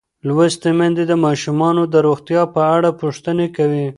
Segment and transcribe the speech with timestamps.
[0.27, 3.87] لوستې میندې د ماشومانو د روغتیا په اړه پوښتنې کوي.